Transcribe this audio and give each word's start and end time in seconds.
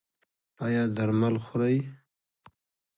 ایا 0.65 0.83
درمل 0.95 1.35
خورئ؟ 1.45 1.77